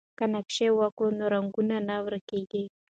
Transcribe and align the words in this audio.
که 0.17 0.25
نقاشي 0.33 0.67
وکړو 0.73 1.09
نو 1.17 1.25
رنګونه 1.35 1.75
نه 1.87 1.95
ورکيږي. 2.05 2.63